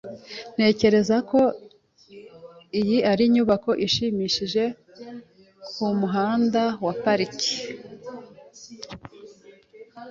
[0.55, 1.39] Ntekereza ko
[2.79, 5.21] iyi ari inyubako ishimishije cyane
[5.73, 7.35] kumuhanda wa Park.